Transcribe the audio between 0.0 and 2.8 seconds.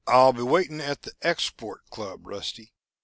"I'll be waiting at the Export Club, Rusty.